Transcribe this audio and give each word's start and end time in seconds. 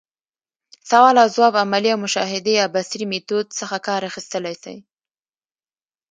سوال 0.89 1.15
اوځواب، 1.23 1.53
عملي 1.63 1.89
او 1.93 1.99
مشاهدي 2.05 2.53
يا 2.59 2.65
بصري 2.75 3.05
ميتود 3.11 3.47
څخه 3.59 3.77
کار 3.87 4.01
اخستلاي 4.09 4.55
سي. 4.63 4.75